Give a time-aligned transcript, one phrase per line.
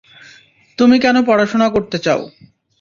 [0.77, 2.21] তুমি কেন পড়াশুনা করতে চাও?